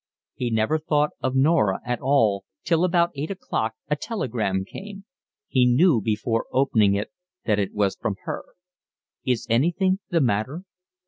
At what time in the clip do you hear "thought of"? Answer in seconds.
0.79-1.35